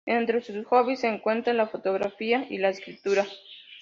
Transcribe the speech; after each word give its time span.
Entre 0.07 0.41
sus 0.41 0.65
hobbies 0.65 1.01
se 1.01 1.09
encuentran 1.09 1.57
la 1.57 1.67
fotografía 1.67 2.47
y 2.49 2.57
la 2.57 2.69
escritura. 2.69 3.27